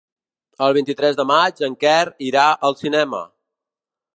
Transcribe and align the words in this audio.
El 0.67 0.73
vint-i-tres 0.77 1.19
de 1.19 1.25
maig 1.31 1.61
en 1.67 1.75
Quer 1.83 1.99
irà 2.31 2.47
al 2.71 2.79
cinema. 2.81 3.21